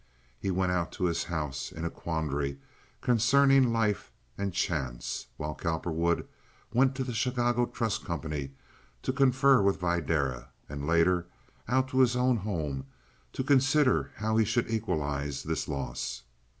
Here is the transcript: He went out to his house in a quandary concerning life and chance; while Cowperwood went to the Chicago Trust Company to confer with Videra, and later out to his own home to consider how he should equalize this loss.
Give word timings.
He 0.39 0.49
went 0.49 0.71
out 0.71 0.91
to 0.93 1.03
his 1.03 1.25
house 1.25 1.71
in 1.71 1.85
a 1.85 1.91
quandary 1.91 2.57
concerning 3.01 3.71
life 3.71 4.11
and 4.35 4.51
chance; 4.51 5.27
while 5.37 5.53
Cowperwood 5.53 6.25
went 6.73 6.95
to 6.95 7.03
the 7.03 7.13
Chicago 7.13 7.67
Trust 7.67 8.03
Company 8.03 8.53
to 9.03 9.13
confer 9.13 9.61
with 9.61 9.79
Videra, 9.79 10.47
and 10.67 10.87
later 10.87 11.27
out 11.67 11.87
to 11.89 11.99
his 11.99 12.15
own 12.15 12.37
home 12.37 12.87
to 13.33 13.43
consider 13.43 14.09
how 14.15 14.37
he 14.37 14.43
should 14.43 14.71
equalize 14.71 15.43
this 15.43 15.67
loss. 15.67 16.23